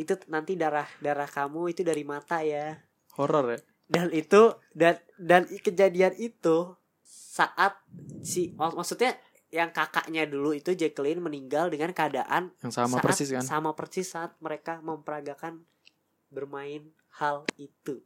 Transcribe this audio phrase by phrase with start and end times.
[0.00, 2.74] itu nanti darah darah kamu itu dari mata ya
[3.14, 3.58] Horor ya.
[3.86, 7.76] dan itu dan dan kejadian itu saat
[8.22, 9.14] si mak- maksudnya
[9.50, 13.42] yang kakaknya dulu itu Jacqueline meninggal dengan keadaan Yang sama saat- persis kan.
[13.42, 15.66] sama persis saat mereka memperagakan
[16.28, 17.98] bermain hal itu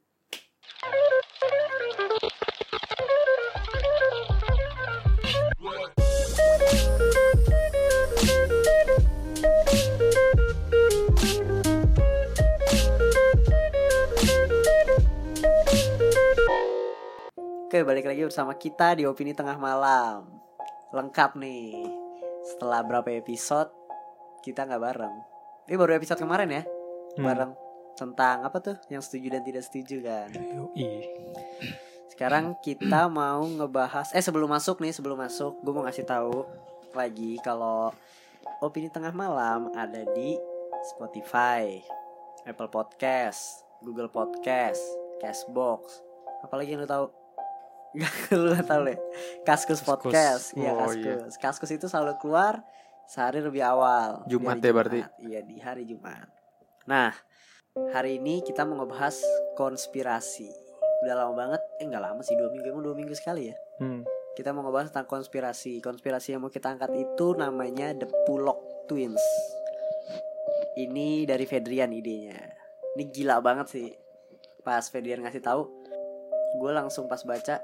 [17.74, 20.30] Oke balik lagi bersama kita di Opini Tengah Malam.
[20.94, 21.82] Lengkap nih.
[22.46, 23.66] Setelah berapa episode
[24.46, 25.14] Kita nggak bareng.
[25.66, 26.62] Ini baru episode kemarin ya?
[27.18, 27.26] Hmm.
[27.26, 27.52] Bareng
[27.98, 28.78] Tentang apa tuh?
[28.86, 30.30] Yang setuju dan tidak setuju kan?
[30.38, 31.02] Yoi.
[32.14, 36.46] Sekarang kita mau ngebahas Eh sebelum masuk nih Sebelum masuk Gue mau ngasih tahu
[36.94, 37.90] Lagi kalau
[38.62, 40.38] Opini Tengah Malam Ada di
[40.94, 41.82] Spotify
[42.46, 44.78] Apple Podcast Google Podcast
[45.18, 46.06] Cashbox
[46.46, 47.23] Apalagi yang lu tahu
[48.34, 48.98] lu gak tahu deh.
[49.46, 49.86] Kaskus Kaskus.
[49.86, 50.44] Podcast.
[50.58, 51.22] Iya Oh, iya.
[51.22, 52.62] Kaskus Kaskus itu selalu keluar
[53.04, 54.24] Sehari lebih awal.
[54.24, 55.00] Jumat ya berarti?
[55.20, 56.24] Iya di hari Jumat.
[56.88, 57.12] Nah
[57.74, 59.18] Hari ini kita mau ngebahas
[59.58, 60.46] konspirasi.
[61.02, 61.62] Udah lama banget.
[61.82, 62.70] Eh nggak lama sih Dua minggu.
[62.70, 63.56] Emang dua minggu sekali ya?
[63.82, 64.06] Hmm.
[64.38, 65.82] Kita mau ngebahas tentang konspirasi.
[65.82, 69.18] Konspirasi yang mau kita angkat itu namanya The Pullock Twins.
[70.78, 72.38] Ini dari Fedrian idenya.
[72.94, 73.90] Ini gila banget sih.
[74.62, 75.84] Pas Fedrian ngasih tahu
[76.54, 77.58] Gue langsung pas baca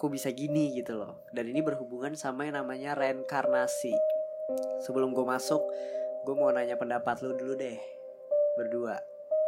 [0.00, 1.28] Kok bisa gini gitu loh.
[1.28, 3.92] Dan ini berhubungan sama yang namanya reinkarnasi.
[4.80, 5.60] Sebelum gue masuk
[6.20, 7.76] Gue mau nanya pendapat lu dulu deh
[8.56, 8.96] Berdua.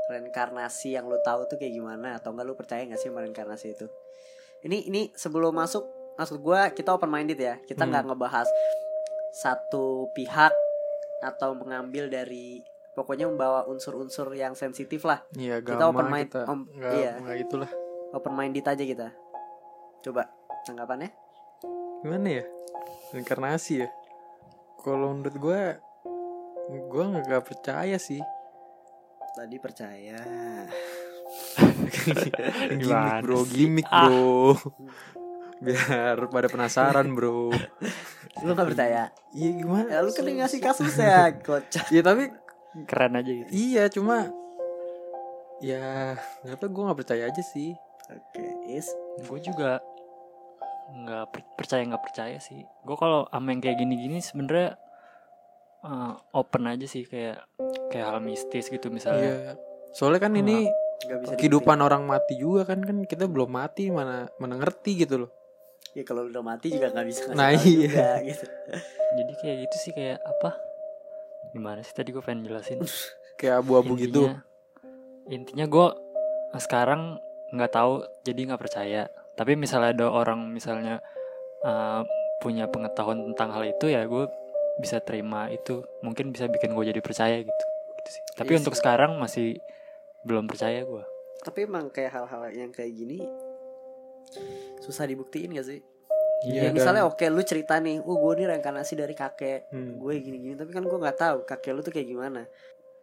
[0.06, 2.16] Reinkarnasi yang lu tahu tuh kayak gimana?
[2.16, 3.88] Atau enggak lu percaya gak sih sama reinkarnasi itu?
[4.62, 7.56] Ini ini sebelum masuk Maksud gue kita open minded ya.
[7.58, 7.90] Kita Hmm.
[7.90, 8.48] nggak ngebahas
[9.32, 10.52] Satu pihak
[11.20, 12.60] Atau mengambil dari
[12.92, 15.24] Pokoknya membawa unsur-unsur yang sensitif lah.
[15.32, 16.44] Iya, Kita open mind- kita.
[16.44, 17.12] om- Nggak, iya.
[17.40, 17.70] gitulah.
[18.12, 19.08] Open minded aja kita.
[20.04, 20.28] Coba
[20.64, 21.10] tanggapannya
[22.02, 22.44] Gimana ya?
[23.14, 23.88] Reinkarnasi ya.
[24.82, 25.62] Kalau menurut gue,
[26.90, 28.18] gue nggak percaya sih.
[29.32, 30.18] Tadi percaya
[31.94, 33.50] gimmick Gimana bro, sih?
[33.54, 34.10] gimmick Ah.
[34.10, 34.52] bro.
[35.62, 37.54] Biar pada penasaran bro.
[38.42, 39.86] Lu gak percaya Iya gimana?
[39.88, 42.28] Ya lu kan ngasih kasus ya Kocak Iya tapi
[42.88, 44.32] keren aja gitu iya cuma
[45.60, 47.76] ya nggak tau gue nggak percaya aja sih.
[48.10, 48.88] Oke Is
[49.22, 49.78] gue juga
[50.94, 54.76] nggak per- percaya nggak percaya sih gue kalau sama yang kayak gini-gini sebenarnya
[55.82, 57.42] eh, open aja sih kayak
[57.88, 59.52] kayak hal mistis gitu misalnya Iya.
[59.92, 60.72] Soalnya kan ini
[61.02, 65.26] Gak bisa kehidupan orang mati juga kan kan kita belum mati mana mana ngerti gitu
[65.26, 65.30] loh.
[65.92, 67.84] Ya kalau udah mati juga gak bisa ngasih Nah, iya.
[67.84, 68.44] juga, gitu.
[69.12, 70.56] jadi kayak gitu sih kayak apa
[71.50, 72.80] gimana sih tadi gue pengen jelasin
[73.36, 74.24] Kayak abu-abu gitu.
[74.24, 74.40] intinya
[75.28, 75.86] intinya gue
[76.56, 77.20] sekarang
[77.52, 79.02] nggak tahu jadi nggak percaya
[79.32, 81.00] tapi misalnya ada orang misalnya
[81.60, 82.00] eh,
[82.38, 84.24] punya pengetahuan tentang hal itu ya gue
[84.74, 87.64] bisa terima itu mungkin bisa bikin gue jadi percaya gitu,
[87.94, 88.22] Gitu sih.
[88.34, 88.80] tapi Iya untuk sih.
[88.80, 89.60] sekarang masih
[90.22, 91.04] belum percaya gue
[91.40, 93.20] Tapi emang kayak hal-hal yang kayak gini
[94.78, 95.80] Susah dibuktiin gak sih?
[96.42, 99.98] Iya, ya dan- misalnya oke lu cerita nih Oh gue nih reinkarnasi dari kakek Hmm.
[99.98, 102.42] Gue gini-gini Tapi kan gue gak tahu kakek lu tuh kayak gimana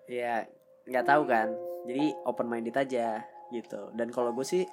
[0.06, 0.44] Ya
[0.84, 1.48] nggak tahu kan
[1.86, 3.24] Jadi open minded aja
[3.54, 4.64] gitu Dan kalau gue sih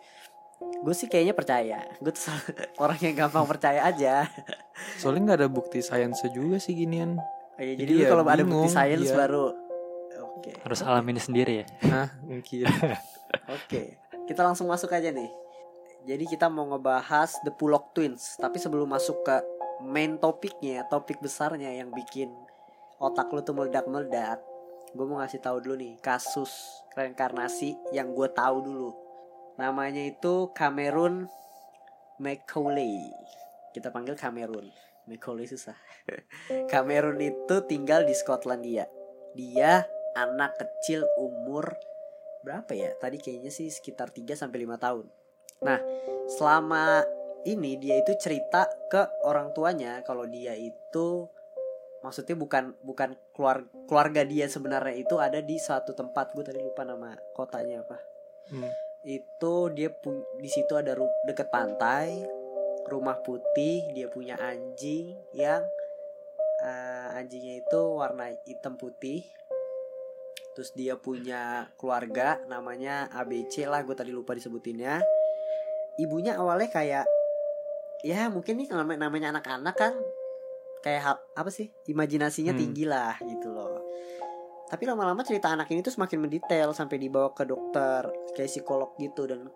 [0.56, 2.32] Gue sih kayaknya percaya Gue tuh
[2.82, 4.25] orang yang gampang percaya aja
[5.00, 7.20] Soalnya nggak ada bukti sains juga sih ginian.
[7.56, 9.16] Ya, Jadi jadi ya kalau ada bukti sains iya.
[9.16, 9.47] baru
[10.36, 12.69] Oke harus alamin sendiri ya Nah mungkin.
[13.56, 15.31] Oke, kita langsung masuk aja nih.
[16.06, 19.36] Jadi kita mau ngebahas The Pullock Twins, tapi sebelum masuk ke
[19.82, 22.31] main topiknya, topik besarnya yang bikin
[23.03, 24.38] otak lu tuh meledak-meledak,
[24.96, 26.50] gue mau ngasih tahu dulu nih kasus
[26.96, 28.90] reinkarnasi yang gue tahu dulu.
[29.60, 31.28] Namanya itu Cameron
[32.16, 33.12] Macaulay.
[33.76, 34.72] Kita panggil Cameron.
[35.04, 35.76] Macaulay susah.
[36.72, 38.88] Cameron itu tinggal di Skotlandia.
[39.36, 39.84] Dia
[40.16, 41.76] anak kecil umur
[42.41, 42.97] berapa ya?
[42.97, 45.06] Tadi kayaknya sih sekitar 3 sampai 5 tahun.
[45.60, 45.80] Nah,
[46.28, 47.04] selama
[47.47, 51.28] ini dia itu cerita ke orang tuanya kalau dia itu
[52.06, 56.86] maksudnya bukan bukan keluar, keluarga dia sebenarnya itu ada di suatu tempat gue tadi lupa
[56.86, 57.98] nama kotanya apa.
[58.47, 58.70] Hmm.
[59.06, 60.94] itu dia pu- di situ ada
[61.26, 62.26] deket pantai
[62.86, 65.62] rumah putih dia punya anjing yang
[66.62, 69.26] eh, anjingnya itu warna hitam putih.
[70.54, 75.02] Terus dia punya keluarga namanya ABC lah gue tadi lupa disebutinnya.
[75.98, 77.06] Ibunya awalnya kayak
[78.06, 79.94] ya mungkin nih namanya anak-anak kan
[80.84, 82.60] kayak apa sih imajinasinya Hmm.
[82.60, 83.82] tinggi lah gitu loh.
[84.66, 89.30] Tapi lama-lama cerita anak ini tuh semakin mendetail sampai dibawa ke dokter kayak psikolog gitu.
[89.30, 89.46] Dan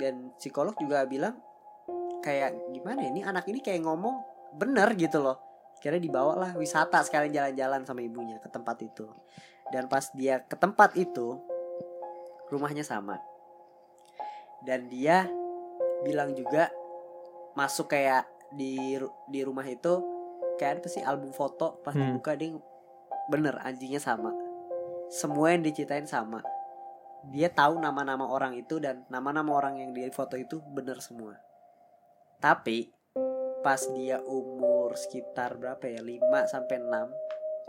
[0.00, 1.36] dan psikolog juga bilang
[2.24, 4.16] kayak gimana ya, ini anak ini kayak ngomong
[4.56, 5.36] bener gitu loh.
[5.76, 9.04] Kira dibawa lah wisata sekalian jalan-jalan sama ibunya ke tempat itu.
[9.68, 11.36] Dan pas dia ke tempat itu
[12.48, 13.20] rumahnya sama.
[14.64, 15.28] Dan dia
[16.00, 16.72] bilang juga
[17.52, 18.24] masuk kayak
[18.56, 18.96] di
[19.28, 20.15] di rumah itu
[20.56, 22.16] kayak apa sih album foto pas Hmm.
[22.16, 22.56] dibuka dia
[23.28, 24.32] bener anjingnya sama.
[25.12, 26.42] Semua yang diceritain sama.
[27.30, 31.34] Dia tahu nama-nama orang itu dan nama-nama orang yang di foto itu bener semua.
[32.38, 32.90] Tapi
[33.66, 37.10] pas dia umur sekitar berapa ya 5 sampai 6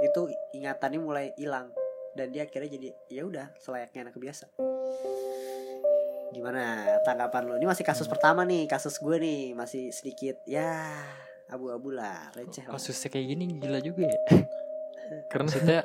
[0.06, 0.22] itu
[0.54, 1.74] ingatannya mulai hilang.
[2.14, 4.46] Dan dia akhirnya jadi ya udah selayaknya anak biasa.
[6.34, 11.02] Gimana tanggapan lo ini masih kasus pertama nih kasus gue nih masih sedikit ya
[11.48, 12.76] abu-abu lah receh lah.
[12.76, 14.20] kasusnya kayak gini gila juga ya.
[15.32, 15.80] Karena maksudnya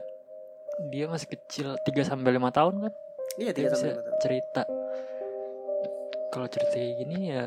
[0.89, 2.93] dia masih kecil 3 sampai lima tahun kan?
[3.35, 4.19] Iya tiga sampai lima tahun.
[4.19, 4.63] cerita.
[6.29, 7.45] Kalau cerita kayak gini ya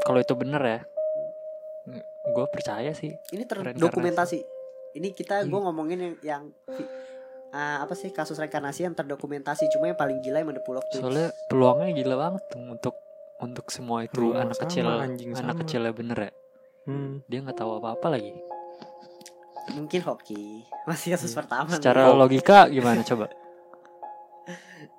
[0.00, 0.80] kalau itu bener ya
[2.28, 3.16] gue percaya sih.
[3.32, 4.38] Ini terdokumentasi
[4.94, 5.64] ini kita gue Hmm.
[5.64, 6.42] ngomongin yang, yang
[7.50, 9.70] ah, apa sih kasus reinkarnasi yang terdokumentasi.
[9.70, 11.00] Cuma yang paling gila yang mendepulok tuh.
[11.00, 12.94] Soalnya peluangnya gila banget tuh untuk
[13.38, 15.60] untuk semua itu Rumah anak sama, kecil anjing anak sama.
[15.62, 16.32] kecilnya bener ya
[16.88, 18.32] hmm, dia nggak tahu apa apa lagi.
[19.70, 20.64] Mungkin hoki.
[20.82, 21.38] Masih kasus Hmm.
[21.38, 21.76] pertama nih.
[21.76, 23.28] secara logika gimana coba?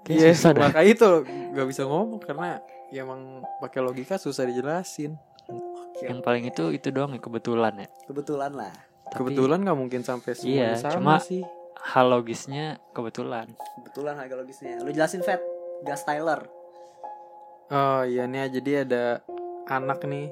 [0.06, 0.58] Iya, dah.
[0.64, 1.10] makanya itu
[1.52, 2.58] gak bisa ngomong karena
[2.90, 3.22] ya emang
[3.60, 5.14] pakai logika susah dijelasin.
[6.00, 7.88] yang paling itu itu doang ya kebetulan ya.
[8.06, 8.72] Kebetulan lah.
[9.06, 11.44] Tapi Kebetulan nggak mungkin sampai semua Iya, sama cuma- sih.
[11.86, 13.52] hal logisnya kebetulan.
[13.76, 14.80] Kebetulan harga logisnya.
[14.80, 15.44] Lu jelasin Fat.
[15.82, 16.48] Gas Tyler.
[17.70, 19.04] Oh iya nih jadi ada
[19.66, 20.32] anak nih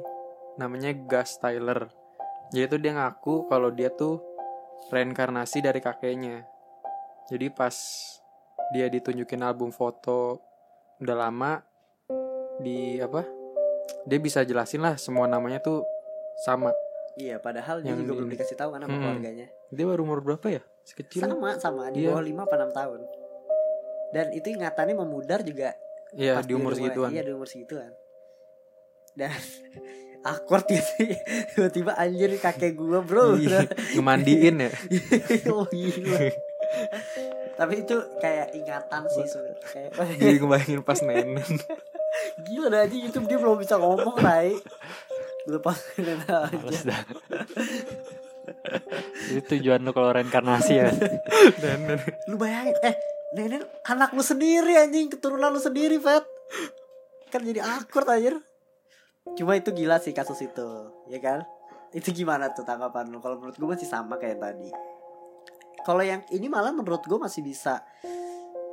[0.57, 1.89] namanya Gus Tyler.
[2.49, 4.21] Jadi tuh dia ngaku kalau dia tuh
[4.87, 6.45] reinkarnasi dari kakeknya.
[7.27, 7.75] Jadi pas
[8.69, 10.39] dia ditunjukin album foto
[10.97, 11.61] udah lama
[12.57, 13.23] di apa?
[14.03, 15.83] Dia bisa jelasin lah semua namanya tuh
[16.39, 16.71] sama.
[17.15, 19.01] iya padahal dia Yang juga di- belum dikasih tahu kan sama Hmm.
[19.01, 20.61] keluarganya Dia baru umur berapa ya?
[20.85, 21.17] Sekecil.
[21.19, 22.13] sama sama di Iya.
[22.13, 23.01] bawah 5 apa 6 tahun
[24.07, 25.73] dan itu ingatannya memudar juga
[26.13, 27.09] Iya di umur segituan.
[27.09, 27.89] iya di umur segituan
[29.11, 29.33] dan
[30.25, 31.13] awkward gitu.
[31.53, 33.37] Tiba-tiba anjir kakek gua bro.
[33.37, 33.67] Iya,
[33.97, 34.71] ngemandiin ya.
[35.53, 36.19] oh gila.
[37.57, 41.53] Tapi itu kayak ingatan sih sebenarnya kayak Jadi ngebayangin pas nenen.
[42.45, 44.57] gila dah aja itu dia belum bisa ngomong Rai
[45.47, 46.49] lepas aja.
[46.53, 47.01] Males dah.
[49.31, 50.91] itu tujuan lu kalau reinkarnasi ya.
[51.63, 51.99] Nenen.
[52.29, 52.95] lu bayangin eh
[53.33, 55.09] nenek anak lu sendiri anjing.
[55.09, 56.27] Keturunan lu sendiri Fat.
[57.33, 58.37] Kan jadi awkward anjir
[59.33, 60.67] cuma itu gila sih kasus itu
[61.05, 61.43] ya kan
[61.89, 64.69] itu gimana tuh tanggapan lu kalau menurut gue masih sama kayak tadi
[65.81, 67.79] kalau yang ini malah menurut gue masih bisa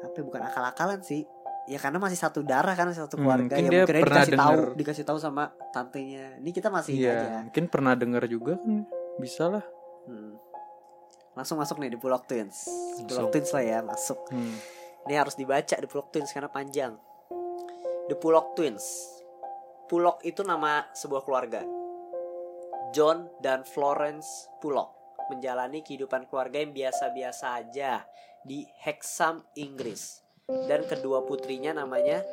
[0.00, 1.24] apa ya, bukan akal-akalan sih
[1.64, 4.36] ya karena masih satu darah kan satu Hmm, keluarga mungkin ya dia mungkin pernah dikasih
[4.36, 4.68] tahu denger.
[4.76, 8.84] dikasih tahu sama tantenya ini kita masih ini aja Iya, mungkin pernah dengar juga kan.
[9.16, 9.64] Bisa lah.
[10.04, 10.36] Hmm.
[11.32, 12.68] langsung masuk nih di Pulau Twins
[13.08, 13.26] Pulau.
[13.28, 14.54] Twins lah ya masuk Hmm.
[15.04, 16.96] Ini harus dibaca The Pulok Twins karena panjang.
[18.06, 18.84] The Pulok Twins.
[19.84, 21.60] Pulok itu nama sebuah keluarga.
[22.96, 28.00] John dan Florence Pulok menjalani kehidupan keluarga yang biasa-biasa aja
[28.40, 30.25] di Hexham, Inggris.
[30.48, 32.25] Dan kedua putrinya namanya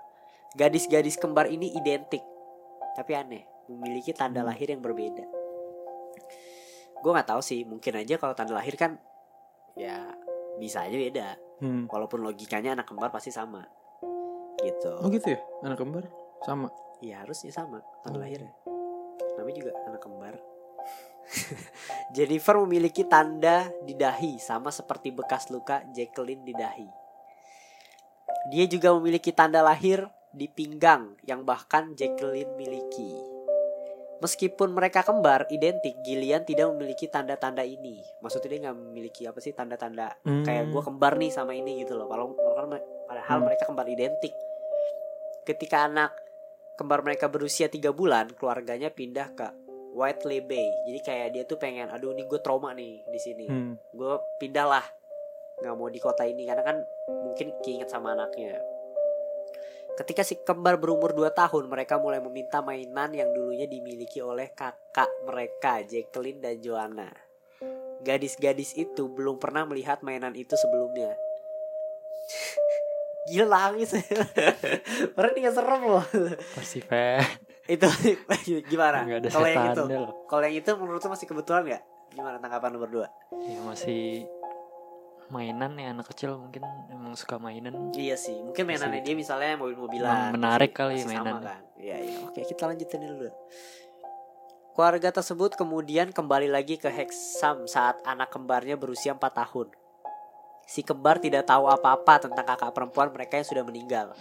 [0.56, 2.24] Gadis-gadis kembar ini identik,
[2.96, 5.28] tapi aneh, memiliki tanda lahir yang berbeda.
[7.04, 8.96] Gue nggak tahu sih, mungkin aja kalau tanda lahir kan
[9.76, 10.16] ya
[10.56, 11.28] bisa aja beda.
[11.60, 11.92] Hmm.
[11.92, 13.60] Walaupun logikanya anak kembar pasti sama.
[14.64, 14.96] Gitu.
[14.96, 15.44] Oh gitu ya?
[15.60, 16.08] Anak kembar
[16.40, 16.72] sama.
[17.04, 18.24] Iya harusnya sama tanda Oh.
[18.24, 18.56] lahirnya.
[19.38, 20.34] Namanya juga anak kembar.
[22.16, 26.88] Jennifer memiliki tanda di dahi sama seperti bekas luka Jacqueline di dahi.
[28.50, 30.02] Dia juga memiliki tanda lahir
[30.34, 33.32] di pinggang yang bahkan Jacqueline miliki.
[34.22, 37.98] Meskipun mereka kembar identik, Gillian tidak memiliki tanda-tanda ini.
[38.22, 40.46] Maksudnya dia nggak memiliki apa sih tanda-tanda Hmm.
[40.46, 42.06] kayak gue kembar nih sama ini gitu loh.
[42.06, 43.46] Kalau padahal Hmm.
[43.50, 44.30] mereka kembar identik.
[45.42, 46.21] Ketika anak
[46.76, 49.46] kembar mereka berusia tiga bulan, keluarganya pindah ke
[49.92, 50.68] Whiteley Bay.
[50.88, 53.46] Jadi kayak dia tuh pengen, aduh ini gue trauma nih di sini.
[53.46, 53.76] Hmm.
[53.92, 54.84] Gue pindah lah,
[55.60, 56.76] nggak mau di kota ini karena kan
[57.08, 58.56] mungkin keinget sama anaknya.
[59.92, 65.12] Ketika si kembar berumur 2 tahun, mereka mulai meminta mainan yang dulunya dimiliki oleh kakak
[65.28, 67.12] mereka, Jacqueline dan Joanna.
[68.00, 71.12] Gadis-gadis itu belum pernah melihat mainan itu sebelumnya.
[73.22, 73.94] Gila nangis
[75.14, 76.04] Padahal dia serem loh
[76.54, 77.22] Persifan
[77.64, 77.86] Itu
[78.72, 79.06] gimana?
[79.06, 79.82] nggak Kalau yang itu
[80.26, 81.82] Kalau yang itu menurut lu masih kebetulan gak?
[82.12, 83.06] Gimana tanggapan nomor 2?
[83.48, 84.26] ya masih
[85.32, 86.60] mainan ya anak kecil mungkin
[86.90, 91.46] emang suka mainan Iya sih Mungkin mainannya dia misalnya mobil-mobilan menarik kali masih sama mainannya.
[91.48, 91.60] kan?
[91.78, 93.32] Iya iya Oke kita lanjutin dulu
[94.72, 99.68] Keluarga tersebut kemudian kembali lagi ke Hexham saat anak kembarnya berusia 4 tahun.
[100.66, 104.16] Si kembar tidak tahu apa-apa tentang kakak perempuan mereka yang sudah meninggal.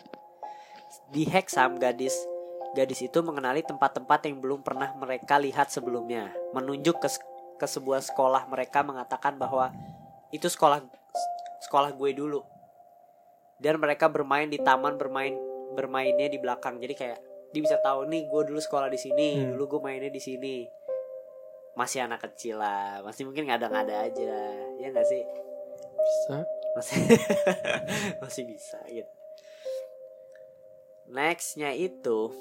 [1.12, 2.16] Di Hexham, gadis
[2.72, 6.32] gadis itu mengenali tempat-tempat yang belum pernah mereka lihat sebelumnya.
[6.56, 7.10] Menunjuk ke
[7.60, 9.70] ke sebuah sekolah mereka mengatakan bahwa
[10.32, 10.82] itu sekolah
[11.68, 12.42] sekolah gue dulu.
[13.62, 15.38] Dan mereka bermain di taman bermain
[15.78, 16.82] bermainnya di belakang.
[16.82, 17.20] Jadi kayak
[17.52, 19.56] dia bisa tahu nih gue dulu sekolah di sini, Hmm.
[19.56, 20.66] dulu gue mainnya di sini.
[21.76, 24.36] Masih anak kecil lah, masih mungkin ngada-ngada aja,
[24.80, 25.24] ya nggak sih?
[25.90, 26.38] Bisa.
[26.72, 27.04] masih
[28.24, 29.12] masih bisa gitu.
[31.12, 32.32] Nextnya itu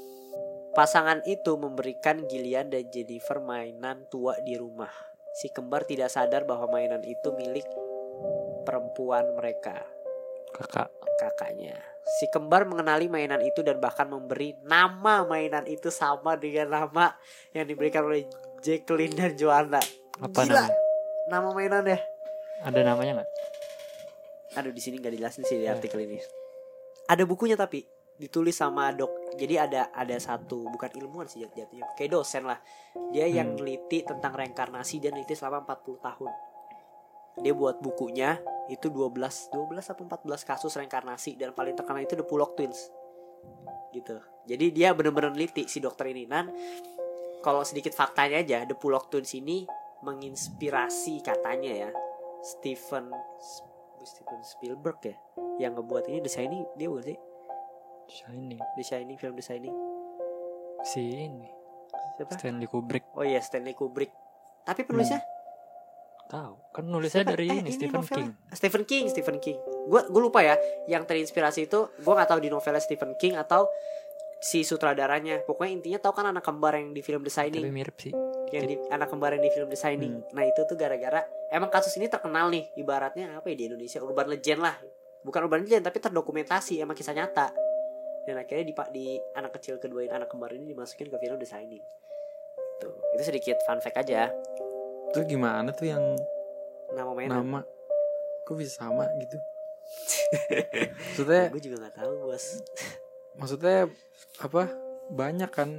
[0.71, 4.93] pasangan itu memberikan Gillian dan Jennifer mainan tua di rumah.
[5.35, 7.67] Si kembar tidak sadar bahwa mainan itu milik
[8.63, 9.83] perempuan mereka,
[10.55, 11.75] kakak kakaknya.
[12.19, 17.15] Si kembar mengenali mainan itu dan bahkan memberi nama mainan itu sama dengan nama
[17.55, 18.27] yang diberikan oleh
[18.65, 19.83] Jacqueline dan Joanna.
[20.21, 20.53] apa Gila.
[20.53, 20.77] namanya
[21.31, 21.99] Nama mainannya.
[22.61, 23.31] Ada namanya nggak
[24.51, 25.79] Aduh di sini nggak dijelasin sih di Ya.
[25.79, 26.19] artikel ini.
[27.07, 27.87] Ada bukunya tapi
[28.19, 29.39] ditulis sama dok.
[29.39, 32.59] Jadi ada ada satu bukan ilmuwan sih jat- jatuhnya, kayak dosen lah.
[33.15, 33.63] Dia yang Hmm.
[33.63, 36.33] neliti tentang reinkarnasi dan neliti selama 40 tahun.
[37.41, 42.27] Dia buat bukunya itu 12 12 atau 14 kasus reinkarnasi dan paling terkenal itu The
[42.27, 42.91] Pullock Twins.
[43.91, 44.19] Gitu.
[44.47, 46.27] Jadi dia bener-bener neliti si dokter ini.
[46.27, 46.51] Dan
[47.39, 49.63] kalau sedikit faktanya aja, The Pullock Twins ini
[50.03, 51.91] menginspirasi katanya ya
[52.41, 53.13] Stephen
[54.01, 55.17] Steven Spielberg ya
[55.61, 57.19] yang ngebuat ini The Shining dia bukan sih?
[58.11, 58.61] Shining.
[58.81, 59.77] The Shining film The Shining.
[60.83, 61.49] Si ini.
[62.17, 62.37] Siapa?
[62.37, 63.05] Stanley Kubrick.
[63.13, 64.09] Oh iya Stanley Kubrick.
[64.65, 65.21] Tapi penulisnya?
[66.33, 66.73] Tahu.
[66.73, 67.37] Kan nulisnya Siapa?
[67.37, 68.33] dari Eh, ini ini Stephen novelnya.
[68.33, 68.57] King.
[68.57, 69.59] Stephen King Stephen King.
[69.89, 70.57] Gue gue lupa ya
[70.89, 73.69] yang terinspirasi itu gue nggak tahu di novelnya Stephen King atau
[74.41, 75.45] si sutradaranya.
[75.45, 78.13] Pokoknya intinya tahu kan anak kembar yang di film The tapi Shining mirip sih.
[78.51, 80.33] Yang di anak kembar yang di film The Shining.
[80.33, 81.21] Nah itu tuh gara-gara
[81.51, 83.99] emang kasus ini terkenal nih ibaratnya apa ya di Indonesia?
[84.01, 84.77] Urban legend lah.
[85.27, 87.51] Bukan urban legend tapi terdokumentasi emang kisah nyata.
[88.25, 91.49] Dan akhirnya di di anak kecil kedua ini anak kembar ini dimasukin ke film The
[91.49, 91.83] Shining.
[92.81, 94.31] Tuh itu sedikit fun fact aja.
[95.11, 96.03] Itu gimana tuh yang
[96.95, 97.43] nama mainan?
[97.43, 97.61] nama?
[98.47, 99.37] Kok bisa sama gitu?
[101.19, 102.47] Maksudnya gue juga nggak tahu bos.
[103.35, 103.91] Maksudnya
[104.39, 104.71] apa?
[105.11, 105.75] Banyak kan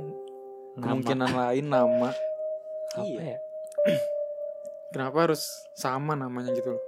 [0.75, 0.83] nama.
[0.83, 2.11] kemungkinan lain nama.
[2.91, 3.23] apa Iya.
[3.23, 3.37] ya
[4.91, 5.47] Kenapa harus
[5.79, 6.83] sama namanya gitu loh?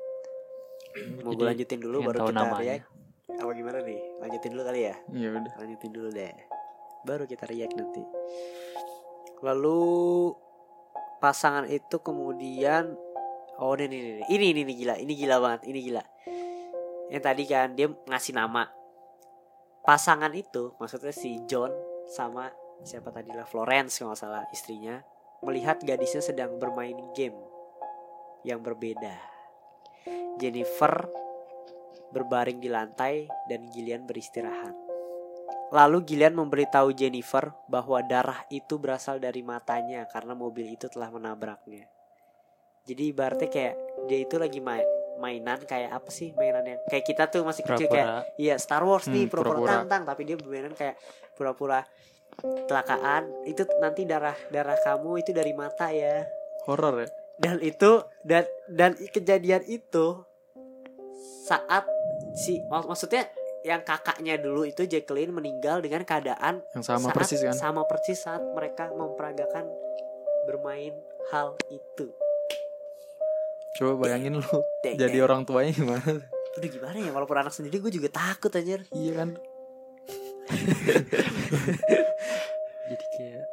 [1.25, 2.61] mau gue lanjutin dulu baru tahu kita namanya.
[2.61, 2.85] react.
[3.33, 4.01] Apa gimana nih?
[4.21, 4.95] Lanjutin dulu kali ya?
[5.09, 5.53] Ya udah.
[5.57, 6.33] lanjutin dulu deh.
[7.07, 8.03] Baru kita react nanti.
[9.41, 9.81] Lalu
[11.17, 12.93] pasangan itu kemudian
[13.57, 14.95] oh ini ini ini ini ini, ini gila.
[14.99, 15.61] Ini gila banget.
[15.71, 16.03] Ini gila.
[17.09, 18.63] Yang tadi kan dia ngasih nama.
[19.83, 21.71] Pasangan itu maksudnya si John
[22.11, 22.51] sama
[22.83, 23.47] siapa tadi lah?
[23.47, 25.01] Florence kalau nggak salah istrinya.
[25.43, 27.52] Melihat gadisnya sedang bermain game
[28.43, 29.15] yang berbeda
[30.37, 31.07] Jennifer
[32.13, 34.75] berbaring di lantai dan Gillian beristirahat.
[35.73, 41.89] Lalu Gillian memberitahu Jennifer bahwa darah itu berasal dari matanya karena mobil itu telah menabraknya.
[42.85, 47.45] Jadi ibaratnya kayak dia itu lagi main mainan kayak apa sih mainannya kayak kita tuh
[47.47, 49.73] masih kecil kayak pura-pura iya Star Wars nih Hmm, pura-pura pura-pura.
[49.85, 50.97] tantang tapi dia bermainan kayak
[51.37, 51.79] pura-pura
[52.35, 56.25] kecelakaan itu nanti darah darah kamu itu dari mata ya
[56.65, 57.09] Horor ya?
[57.43, 57.91] Dan itu
[58.23, 60.23] dan dan kejadian itu
[61.43, 61.83] saat
[62.35, 63.27] si mak- maksudnya
[63.61, 67.53] yang kakaknya dulu itu Jacqueline meninggal dengan keadaan Yang sama saat- persis kan?
[67.53, 69.67] sama persis saat mereka memperagakan
[70.45, 70.95] bermain
[71.29, 72.11] hal itu
[73.73, 74.45] Coba bayangin lu
[74.81, 75.25] Deng, jadi deng.
[75.25, 76.03] orang tuanya gimana?
[76.53, 79.29] udah gimana ya walaupun anak sendiri gue juga takut anjir Iya kan?
[82.85, 83.45] jadi kayak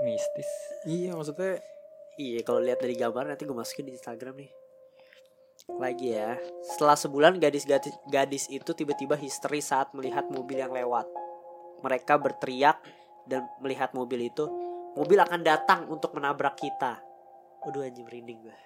[0.00, 0.50] mistis
[0.84, 1.58] iya maksudnya
[2.18, 4.50] Iya kalau lihat dari gambar nanti gue masukin di Instagram nih.
[5.78, 6.34] Lagi ya.
[6.66, 11.06] Setelah sebulan gadis-gadis gadis itu tiba-tiba histeri saat melihat mobil yang lewat.
[11.86, 12.82] Mereka berteriak
[13.30, 14.50] dan melihat mobil itu.
[14.98, 16.98] Mobil akan datang untuk menabrak kita.
[17.70, 18.56] Aduh anjing merinding gue.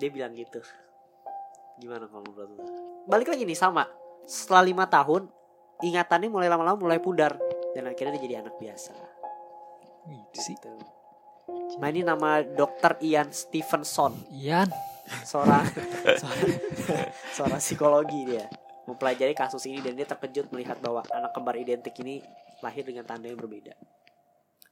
[0.00, 0.64] Dia bilang gitu.
[1.76, 2.56] Gimana kalau menurut?
[3.04, 3.84] Balik lagi nih sama.
[4.24, 5.28] Setelah lima tahun,
[5.84, 7.36] ingatannya mulai lama-lama mulai pudar
[7.76, 8.96] dan akhirnya dia jadi anak biasa.
[10.08, 10.99] itu sih Gitu.
[11.80, 14.14] Nah ini nama dokter Ian Stevenson.
[14.34, 14.68] Ian.
[15.26, 15.66] Seorang
[16.20, 16.50] seorang,
[17.34, 18.46] seorang psikologi dia.
[18.86, 22.22] Mempelajari kasus ini dan dia terkejut melihat bahwa anak kembar identik ini
[22.62, 23.74] lahir dengan tanda yang berbeda.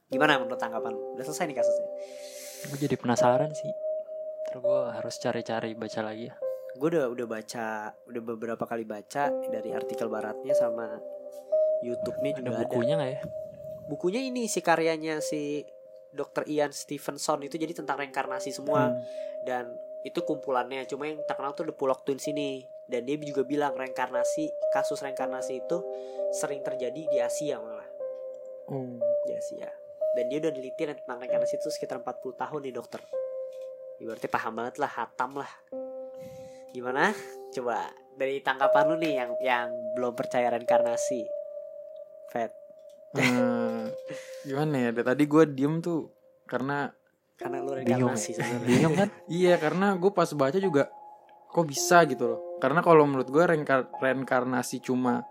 [0.09, 1.15] Gimana menurut tanggapan lu?
[1.15, 1.87] Udah selesai nih kasusnya?
[2.67, 3.71] Gue jadi penasaran sih.
[4.49, 6.35] Terus gue harus cari-cari baca lagi ya.
[6.77, 10.85] Gue udah, udah baca Udah beberapa kali baca Dari artikel baratnya sama
[11.81, 12.61] Youtube-nya ada juga ada.
[12.67, 13.21] bukunya nggak ya?
[13.89, 15.63] Bukunya ini si karyanya si
[16.13, 16.45] Dr.
[16.49, 18.91] Ian Stevenson itu jadi tentang reinkarnasi semua.
[18.91, 19.01] Hmm.
[19.39, 19.71] dan
[20.03, 22.63] itu kumpulannya cuma yang terkenal tuh The Pullock Twins ini.
[22.89, 25.77] Dan dia juga bilang reinkarnasi kasus reinkarnasi itu
[26.33, 27.87] sering terjadi di Asia malah.
[28.67, 28.99] Oh
[29.29, 29.69] di Asia.
[30.17, 33.01] Dan dia udah neliti tentang reinkarnasi itu sekitar 40 tahun nih dokter.
[34.01, 35.51] Ibaratnya paham banget lah hatam lah.
[36.73, 37.13] Gimana?
[37.53, 41.21] Coba dari tanggapan lu nih yang yang belum percaya reinkarnasi.
[42.33, 42.51] Fat.
[43.17, 43.88] Eh,
[44.43, 46.09] gimana ya dari tadi gue diem tuh
[46.45, 46.89] karena
[47.39, 48.11] karena lu bingung.
[48.11, 49.09] reinkarnasi sebenarnya bingung kan?
[49.31, 50.91] Iya karena gue pas baca juga
[51.49, 52.39] kok bisa gitu loh.
[52.59, 55.23] Karena kalau menurut gue reinkar- reinkarnasi cuma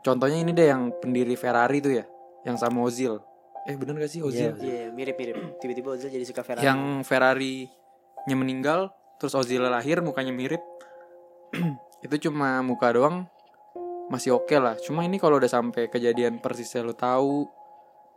[0.00, 2.04] contohnya ini deh yang pendiri Ferrari tuh ya
[2.48, 3.20] yang sama Ozil.
[3.68, 4.56] Eh bener gak sih Ozil?
[4.56, 5.60] Iya mirip mirip.
[5.60, 6.64] Tiba-tiba Ozil jadi suka Ferrari.
[6.64, 7.68] Yang Ferrari
[8.24, 8.88] nya meninggal
[9.20, 10.64] terus Ozil lahir mukanya mirip.
[12.06, 13.28] Itu cuma muka doang
[14.08, 14.80] masih oke lah.
[14.80, 17.44] Cuma ini kalau udah sampai kejadian persisnya lu tahu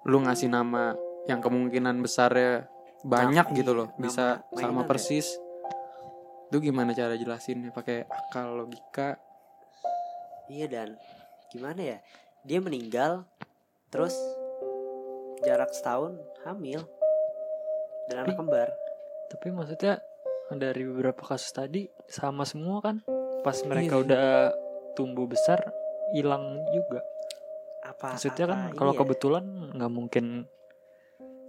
[0.03, 0.93] lu ngasih nama
[1.25, 2.67] yang kemungkinan besarnya
[3.01, 4.87] banyak Nama- gitu iya, loh nama bisa sama ya.
[4.87, 5.27] persis
[6.47, 9.17] itu gimana cara jelasinnya pakai akal logika
[10.45, 10.89] Iya dan
[11.49, 11.97] gimana ya?
[12.43, 13.23] Dia meninggal
[13.87, 14.11] terus
[15.41, 16.83] jarak setahun hamil
[18.05, 18.69] dan anak kembar.
[19.25, 20.03] tapi maksudnya
[20.51, 22.99] dari beberapa kasus tadi sama semua kan
[23.41, 24.03] pas mereka Iya.
[24.03, 24.25] udah
[24.93, 25.63] tumbuh besar
[26.11, 27.01] hilang juga
[27.83, 28.15] Apa?
[28.15, 29.01] maksudnya kan apa kalau ini ya?
[29.03, 30.25] kebetulan nggak mungkin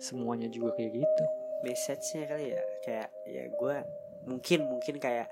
[0.03, 1.25] semuanya juga kayak gitu.
[1.63, 3.77] Message-nya kali ya kayak ya gue
[4.27, 5.31] mungkin mungkin kayak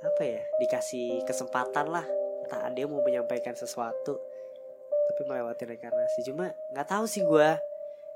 [0.00, 2.06] apa ya dikasih kesempatan lah.
[2.46, 4.16] Entah dia mau menyampaikan sesuatu
[5.10, 6.22] tapi melewati reinkarnasi.
[6.22, 7.48] Cuma nggak tahu sih gue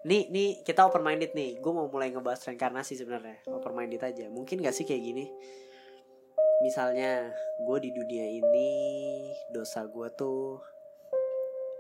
[0.05, 1.59] nih nih kita open minded nih.
[1.59, 3.43] Gue mau mulai ngebahas reinkarnasi sebenarnya.
[3.51, 4.29] Open minded aja.
[4.29, 5.27] Mungkin gak sih kayak gini?
[6.63, 8.71] Misalnya gue di dunia ini
[9.51, 10.61] dosa gue tuh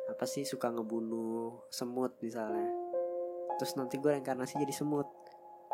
[0.06, 2.68] apa sih suka ngebunuh semut misalnya.
[3.56, 5.06] Terus nanti gue reinkarnasi jadi semut.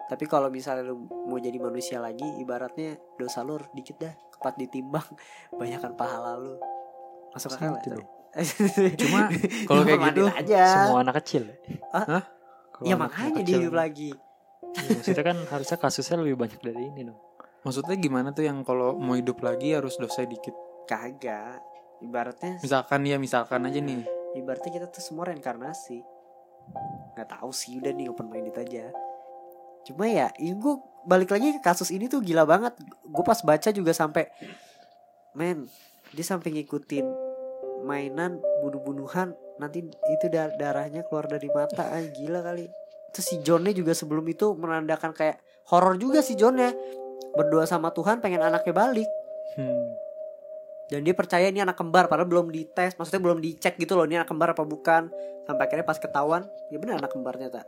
[0.07, 4.15] Tapi kalau misalnya lu mau jadi manusia lagi ibaratnya dosa lu dikit dah.
[4.31, 5.07] Kepat ditimbang
[5.61, 6.55] banyakkan pahala lu.
[7.31, 8.07] Masuk akal Gitu dong.
[8.97, 9.27] Cuma
[9.69, 10.63] kalau kayak gitu, aja.
[10.87, 11.51] semua anak kecil.
[11.91, 12.05] Hah?
[12.07, 12.25] Hah?
[12.71, 14.11] Kalau ya anak- makanya anak dia kecil- hidup lagi.
[14.71, 17.19] Iya, maksudnya kan harusnya kasusnya lebih banyak dari ini dong
[17.61, 20.55] maksudnya gimana tuh yang kalau mau hidup lagi harus dosa dikit?
[20.87, 21.59] Kagak.
[22.01, 24.01] Ibaratnya misalkan ya misalkan aja nih
[24.39, 26.03] ibaratnya kita tuh semua reinkarnasi.
[27.17, 28.91] Nggak tahu sih udah nih open minded aja.
[29.87, 30.75] Cuma ya, ya gue
[31.09, 32.77] balik lagi ke kasus ini tuh gila banget.
[33.09, 34.29] Gue pas baca juga sampai
[35.33, 35.67] men
[36.11, 37.07] dia sampai ngikutin
[37.87, 41.91] mainan bunuh-bunuhan nanti itu dar- darahnya keluar dari mata.
[41.91, 42.69] Ah gila kali.
[43.11, 46.71] Terus si Johnnya juga sebelum itu menandakan kayak horor juga si Johnnya.
[47.35, 49.09] Berdoa sama Tuhan pengen anaknya balik.
[49.59, 50.10] Hmm.
[50.91, 54.19] Dan dia percaya ini anak kembar padahal belum dites maksudnya belum dicek gitu loh ini
[54.19, 55.09] anak kembar apa bukan.
[55.47, 57.67] Sampai akhirnya pas ketahuan ya benar anak kembarnya tak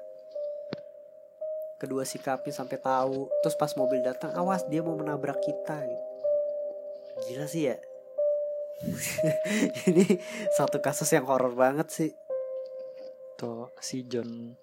[1.82, 5.82] kedua sikapnya sampai tahu terus pas mobil datang awas dia mau menabrak kita.
[7.26, 7.76] Gila sih ya.
[9.90, 10.06] Ini
[10.54, 12.10] satu kasus yang horor banget sih.
[13.34, 14.54] Atau si John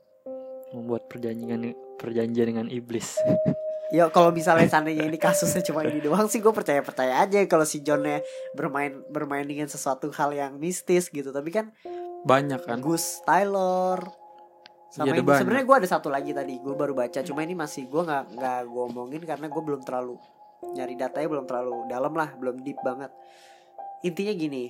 [0.71, 3.19] membuat perjanjian perjanjian dengan iblis
[3.89, 7.65] ya kalau misalnya seandainya ini kasusnya cuma ini doang sih gue percaya percaya aja kalau
[7.65, 8.21] si Johnnya
[8.53, 11.33] bermain bermain dengan sesuatu hal yang mistis gitu.
[11.33, 11.73] Tapi kan
[12.23, 12.77] banyak kan.
[12.79, 14.05] Gus Taylor
[14.93, 15.25] sama ada ini.
[15.25, 17.19] Sebenarnya gue ada satu lagi tadi gue baru baca.
[17.25, 20.15] Cuma ini masih gue nggak nggak gue omongin karena gue belum terlalu
[20.59, 23.09] nyari datanya belum terlalu dalam lah belum deep banget.
[24.05, 24.65] Intinya gini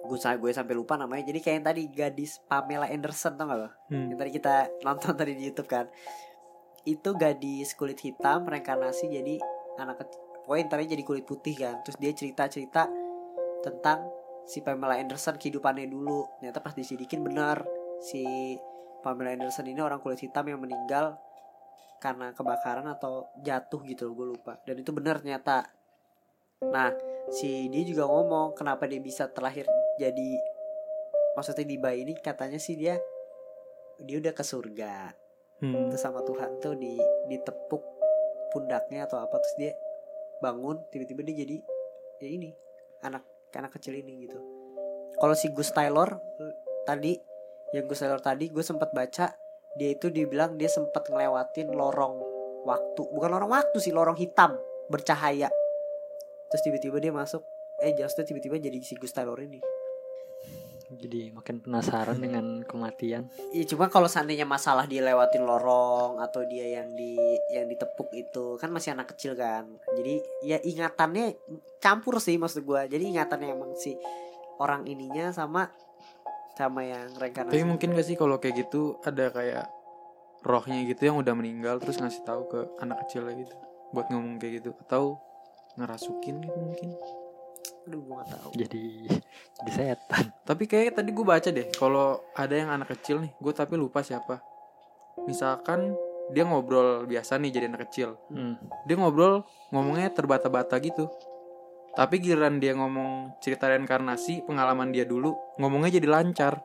[0.00, 1.30] gue gue sampai lupa namanya.
[1.30, 3.70] Jadi kayak yang tadi gadis Pamela Anderson tau gak lo?
[3.94, 4.10] Hmm.
[4.10, 5.86] yang tadi kita nonton tadi di YouTube kan
[6.88, 9.36] itu gadis kulit hitam reinkarnasi jadi
[9.76, 11.78] anak kecil pokoknya jadi kulit putih kan.
[11.86, 12.82] Terus dia cerita cerita
[13.62, 14.10] tentang
[14.50, 16.26] si Pamela Anderson kehidupannya dulu.
[16.42, 17.62] Ternyata pas diselidikin benar
[18.02, 18.58] si
[19.06, 21.14] Pamela Anderson ini orang kulit hitam yang meninggal
[22.02, 24.58] karena kebakaran atau jatuh gitu gue lupa.
[24.66, 25.70] Dan itu benar ternyata.
[26.66, 26.90] Nah
[27.30, 29.70] si dia juga ngomong kenapa dia bisa terlahir
[30.02, 30.34] jadi
[31.38, 32.98] maksudnya di bayi ini katanya sih dia
[34.02, 35.14] dia udah ke surga
[35.60, 35.92] Hmm.
[35.92, 36.96] terus sama Tuhan tuh di
[37.28, 37.84] ditepuk
[38.50, 39.72] pundaknya atau apa terus dia
[40.40, 41.56] bangun tiba-tiba dia jadi
[42.24, 42.50] ya ini
[43.04, 44.40] anak anak kecil ini gitu.
[45.20, 46.16] Kalau si Gus Taylor
[46.88, 47.12] tadi
[47.76, 49.36] yang Gus Taylor tadi gue sempat baca
[49.76, 52.16] dia itu dibilang dia sempat ngelewatin lorong
[52.64, 53.02] waktu.
[53.12, 54.56] Bukan lorong waktu sih lorong hitam
[54.88, 55.52] bercahaya.
[56.48, 57.44] Terus tiba-tiba dia masuk
[57.84, 59.60] eh just tiba-tiba jadi si Gus Taylor ini
[60.90, 63.30] Jadi makin penasaran dengan kematian.
[63.54, 67.14] Iya cuma kalau seandainya masalah dia lewatin lorong atau dia yang di
[67.54, 69.70] yang ditepuk itu kan masih anak kecil kan.
[69.94, 71.38] Jadi ya ingatannya
[71.78, 72.90] campur sih maksud gua.
[72.90, 73.94] Jadi ingatannya emang si
[74.58, 75.70] orang ininya sama
[76.58, 77.54] sama yang reinkarnasi.
[77.54, 79.70] Tapi mungkin gak sih kalau kayak gitu ada kayak
[80.42, 83.54] rohnya gitu yang udah meninggal terus ngasih tahu ke anak kecilnya gitu
[83.94, 85.22] buat ngomong kayak gitu atau
[85.78, 86.90] ngerasukin gitu mungkin.
[87.88, 88.50] Aduh gua gak tahu.
[88.56, 88.84] Jadi
[89.60, 90.32] jadi setan.
[90.44, 94.00] Tapi kayak tadi gue baca deh kalau ada yang anak kecil nih, gue tapi lupa
[94.00, 94.40] siapa.
[95.28, 95.92] Misalkan
[96.30, 98.16] dia ngobrol biasa nih jadi anak kecil.
[98.30, 98.56] Hmm.
[98.86, 99.42] Dia ngobrol
[99.74, 101.10] ngomongnya terbata-bata gitu.
[101.90, 106.62] Tapi giliran dia ngomong cerita reinkarnasi, pengalaman dia dulu, ngomongnya jadi lancar.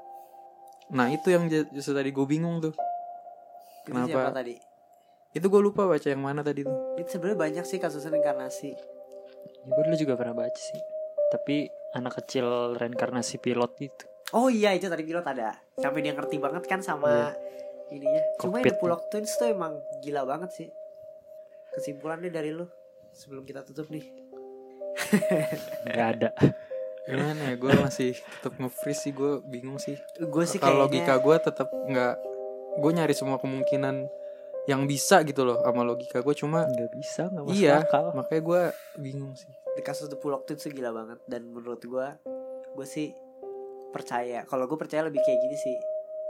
[0.94, 2.78] Nah itu yang justru tadi gue bingung tuh.
[3.86, 4.10] Itu Kenapa?
[4.10, 4.56] siapa tadi?
[5.34, 6.96] Itu gue lupa baca yang mana tadi tuh.
[7.02, 8.78] Itu sebenarnya banyak sih kasus reinkarnasi.
[9.66, 10.78] Ya, gue dulu juga pernah baca sih.
[11.34, 11.66] Tapi
[11.98, 14.06] anak kecil reinkarnasi pilot itu.
[14.38, 15.58] Oh iya itu tadi pilot ada.
[15.82, 17.34] Sampai dia ngerti banget kan sama
[17.90, 18.22] ininya.
[18.38, 18.62] Cuma.
[18.62, 20.70] The Pulok Twins tuh emang gila banget sih.
[21.74, 22.66] Kesimpulannya dari lu
[23.10, 24.06] sebelum kita tutup nih.
[25.90, 26.30] Nggak ada.
[27.06, 29.94] Gimana ya, gue masih tetap nge-freeze sih, gue bingung sih.
[30.18, 32.16] Gue sih Kalau kayaknya logika gue tetap nggak,
[32.82, 34.10] gue nyari semua kemungkinan
[34.66, 38.06] yang bisa gitu loh sama logika gue cuma Nggak bisa, nggak masuk iya akal.
[38.18, 38.62] makanya gue
[38.98, 39.50] bingung sih.
[39.78, 41.20] Di kasus The Twins tuh gila banget.
[41.30, 42.08] Dan menurut gue
[42.74, 43.14] gue sih
[43.94, 44.44] percaya.
[44.50, 45.76] Kalau gue percaya lebih kayak gini sih.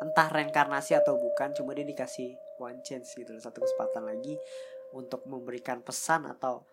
[0.04, 4.36] Entah reinkarnasi atau bukan cuma dia dikasih one chance gitu loh, satu kesempatan lagi
[4.91, 6.67] untuk memberikan pesan atau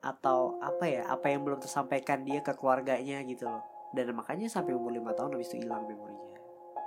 [0.00, 3.60] atau apa ya apa yang belum tersampaikan dia ke keluarganya gitu loh.
[3.92, 6.40] Dan makanya sampai umur lima tahun habis itu hilang memorinya.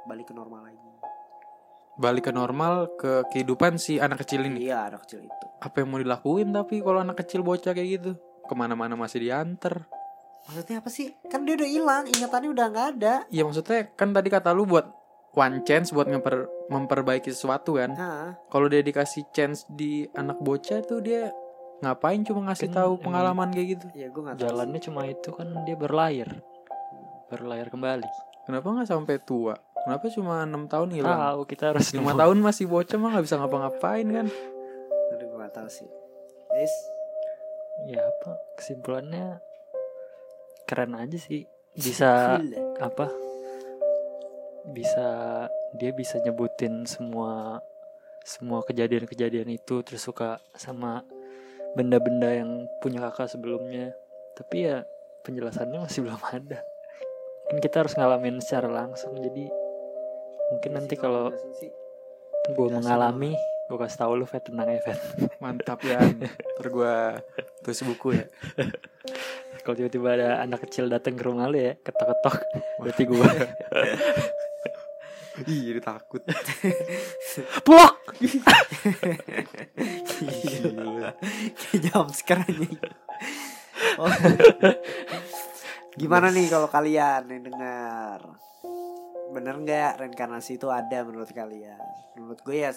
[0.09, 0.87] Balik ke normal lagi
[1.97, 4.65] balik ke normal ke kehidupan si anak kecil ini?
[4.65, 5.45] Iya anak kecil itu.
[5.57, 8.11] Apa yang mau dilakuin tapi kalau anak kecil bocah kayak gitu?
[8.45, 9.89] Ke mana-mana masih diantar.
[10.45, 11.11] Maksudnya apa sih?
[11.27, 13.15] Kan dia udah hilang ingatannya udah nggak ada.
[13.27, 14.87] Ya maksudnya kan tadi kata lu buat
[15.33, 17.91] one chance buat memper- memperbaiki sesuatu kan?
[17.91, 21.33] Nah kalau dia dikasih chance di anak bocah tuh dia
[21.77, 23.85] ngapain cuma ngasih Kan tahu emang- pengalaman kayak gitu?
[23.93, 26.29] Ya gue nggak tahu Jalannya cuma itu kan dia berlayar.
[27.27, 28.07] Berlayar kembali.
[28.47, 32.67] kenapa nggak sampai tua kenapa cuma enam tahun hilang Tahu kita harus lima tahun masih
[32.67, 34.27] bocah mah nggak bisa ngapa-ngapain kan
[35.15, 35.87] aduh gue tahu sih
[36.57, 36.73] Is,
[37.85, 38.33] Ya apa?
[38.57, 39.37] Kesimpulannya
[40.65, 41.45] keren aja sih.
[41.77, 42.41] Bisa
[42.81, 43.07] apa?
[44.73, 45.07] Bisa
[45.77, 47.61] dia bisa nyebutin semua
[48.25, 51.05] semua kejadian-kejadian itu terus suka sama
[51.77, 53.93] benda-benda yang punya kakak sebelumnya.
[54.33, 54.81] Tapi ya
[55.21, 56.59] penjelasannya masih belum ada.
[57.47, 59.66] Mungkin kita harus ngalamin secara langsung jadi
[60.51, 61.31] mungkin nanti kalau
[62.47, 63.35] gue mengalami
[63.67, 64.99] gue kasih tahu lu Fet tenang ya Fet
[65.43, 66.95] mantap ya ntar gue
[67.63, 68.25] tulis buku ya.
[69.67, 72.35] Kalau tiba-tiba ada anak kecil datang ke rumah lu ya ketok-ketok
[72.79, 73.27] berarti gue
[75.37, 76.25] Ih, jadi takut.
[77.61, 78.57] Blok Gila.
[81.53, 82.57] kayak jam sekarang
[84.01, 84.09] oh.
[85.93, 87.86] gimana nih kalau kalian yang dengar
[89.37, 89.91] bener nggak?
[89.97, 91.77] Reinkarnasi itu ada menurut kalian.
[92.13, 92.73] Menurut gue ya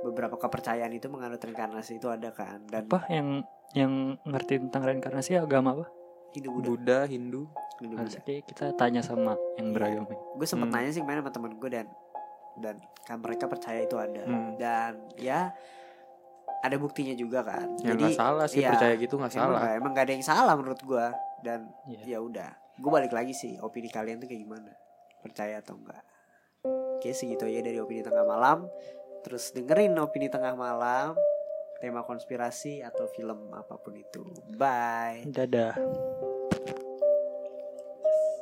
[0.00, 2.62] beberapa kepercayaan itu menganut reinkarnasi itu ada kan.
[2.64, 3.42] Dan apa yang
[3.74, 5.34] yang ngerti tentang reinkarnasi?
[5.36, 5.86] Agama apa?
[6.30, 7.42] Hidup Buddha, Buddha Hindu.
[7.78, 8.00] Hidup Buddha.
[8.06, 10.06] harusnya kita tanya sama yang beragama.
[10.34, 10.74] Gue sempet Hmm.
[10.76, 11.86] nanya sih kemarin sama temen gue dan.
[12.58, 14.22] Dan kan mereka percaya itu ada.
[14.22, 14.54] Hmm.
[14.54, 15.50] dan ya
[16.58, 17.70] ada buktinya juga kan.
[17.78, 19.74] Ya nggak salah sih iya, percaya gitu nggak salah.
[19.74, 21.06] emang gak ada yang salah menurut gue.
[21.38, 22.02] Dan Iya.
[22.04, 22.50] ya udah.
[22.74, 24.70] Gue balik lagi sih opini kalian tuh kayak gimana
[25.20, 26.04] percaya atau enggak.
[26.98, 28.66] Oke segitu aja dari opini tengah malam.
[29.22, 31.14] Terus dengerin opini tengah malam
[31.78, 34.26] tema konspirasi atau film apa pun itu.
[34.58, 35.26] Bye.
[35.30, 36.27] Dadah